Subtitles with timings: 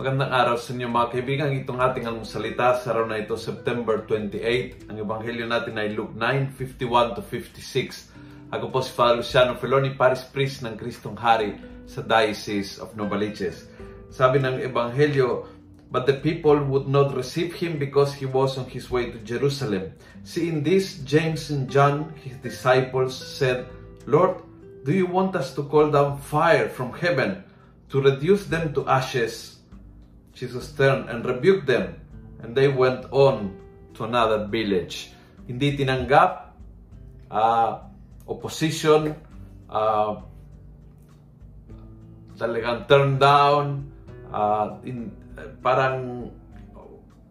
[0.00, 1.52] Magandang araw sa inyo mga kaibigan.
[1.52, 4.88] Itong ating almusalita sa araw na ito, September 28.
[4.88, 8.08] Ang ebanghelyo natin ay Luke 9, 51 to 56.
[8.48, 13.68] Ako po si Father Luciano Feloni, Paris Priest ng Kristong Hari sa Diocese of Novaliches.
[14.08, 15.44] Sabi ng ebanghelyo,
[15.92, 19.92] But the people would not receive him because he was on his way to Jerusalem.
[20.24, 23.68] Seeing this, James and John, his disciples, said,
[24.08, 24.40] Lord,
[24.80, 27.44] do you want us to call down fire from heaven
[27.92, 29.59] to reduce them to ashes?
[30.34, 31.98] Jesus turned and rebuked them,
[32.40, 33.54] and they went on
[33.98, 35.12] to another village.
[35.44, 36.54] Hindi tinanggap,
[37.28, 37.70] uh,
[38.30, 39.12] opposition,
[39.68, 40.22] uh,
[42.38, 43.90] talagang turn down,
[44.32, 46.30] uh, in, uh, parang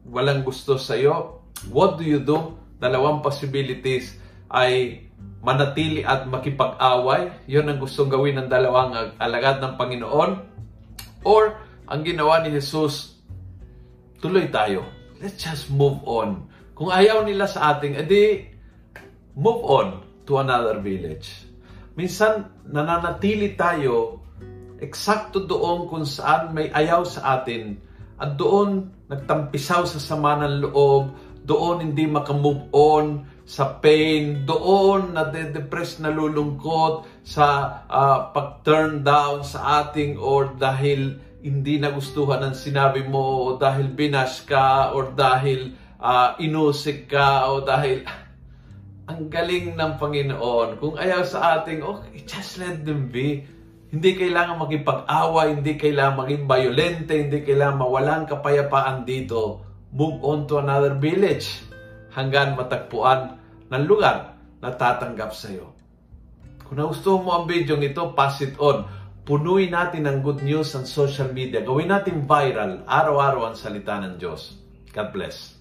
[0.05, 1.41] walang gusto sa iyo.
[1.72, 2.55] What do you do?
[2.80, 4.16] Dalawang possibilities
[4.52, 5.05] ay
[5.39, 7.47] manatili at makipag-away.
[7.47, 10.31] Yun ang gustong gawin ng dalawang alagad ng Panginoon.
[11.23, 11.59] Or
[11.90, 13.18] ang ginawa ni Jesus,
[14.22, 14.86] tuloy tayo.
[15.18, 16.45] Let's just move on.
[16.78, 18.45] Kung ayaw nila sa ating, edi
[19.34, 19.88] move on
[20.30, 21.50] to another village.
[21.98, 24.22] Minsan, nananatili tayo
[24.80, 27.76] eksakto doon kung saan may ayaw sa atin
[28.16, 31.12] at doon nagtampisaw sa sama ng loob,
[31.44, 39.42] doon hindi makamove on sa pain, doon na de-depress na lulungkot sa uh, pag-turn down
[39.42, 46.36] sa ating or dahil hindi nagustuhan ng sinabi mo dahil binash ka or dahil uh,
[46.36, 48.04] inusik ka o dahil
[49.09, 50.78] ang galing ng Panginoon.
[50.78, 53.48] Kung ayaw sa ating, okay, just let them be.
[53.90, 59.66] Hindi kailangan makipag-away, hindi kailangan maging violente, hindi kailangan mawalan kapayapaan dito.
[59.90, 61.66] Move on to another village
[62.14, 63.42] hanggang matagpuan
[63.73, 65.73] ng lugar na tatanggap sa iyo.
[66.70, 68.86] Kung nagustuhan mo ang video ito, pass it on
[69.30, 71.61] punuin natin ng good news sa social media.
[71.61, 74.58] Gawin natin viral, araw-araw ang salita ng Diyos.
[74.89, 75.58] God bless.